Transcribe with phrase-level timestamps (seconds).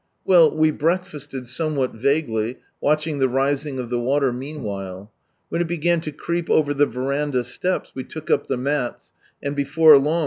[0.25, 5.11] Well, we breakfasted somewhat vaguely, watching the rising of the water mean while.
[5.49, 9.11] When it began to creep over the verandah steps, we took up the mats,
[9.43, 10.19] and before long